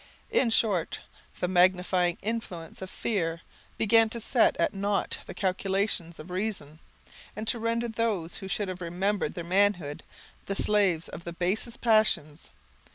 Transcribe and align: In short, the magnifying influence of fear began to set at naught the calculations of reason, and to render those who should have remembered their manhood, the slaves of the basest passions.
In 0.31 0.49
short, 0.49 1.01
the 1.39 1.47
magnifying 1.47 2.17
influence 2.23 2.81
of 2.81 2.89
fear 2.89 3.41
began 3.77 4.09
to 4.09 4.19
set 4.19 4.57
at 4.57 4.73
naught 4.73 5.19
the 5.27 5.35
calculations 5.35 6.17
of 6.17 6.31
reason, 6.31 6.79
and 7.35 7.47
to 7.47 7.59
render 7.59 7.87
those 7.87 8.37
who 8.37 8.47
should 8.47 8.67
have 8.67 8.81
remembered 8.81 9.35
their 9.35 9.43
manhood, 9.43 10.01
the 10.47 10.55
slaves 10.55 11.07
of 11.07 11.23
the 11.23 11.33
basest 11.33 11.81
passions. 11.81 12.49